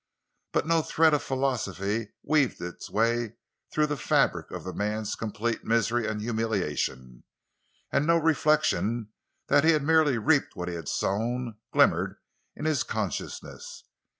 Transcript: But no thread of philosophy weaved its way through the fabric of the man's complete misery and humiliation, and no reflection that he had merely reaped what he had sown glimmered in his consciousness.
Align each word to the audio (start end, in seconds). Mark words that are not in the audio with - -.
But 0.51 0.65
no 0.65 0.81
thread 0.81 1.13
of 1.13 1.21
philosophy 1.21 2.11
weaved 2.23 2.59
its 2.59 2.89
way 2.89 3.33
through 3.71 3.85
the 3.85 3.95
fabric 3.95 4.49
of 4.49 4.63
the 4.63 4.73
man's 4.73 5.13
complete 5.13 5.63
misery 5.63 6.07
and 6.07 6.19
humiliation, 6.19 7.23
and 7.91 8.07
no 8.07 8.17
reflection 8.17 9.13
that 9.45 9.63
he 9.63 9.73
had 9.73 9.83
merely 9.83 10.17
reaped 10.17 10.55
what 10.55 10.69
he 10.69 10.73
had 10.73 10.89
sown 10.89 11.59
glimmered 11.71 12.17
in 12.55 12.65
his 12.65 12.81
consciousness. 12.81 13.83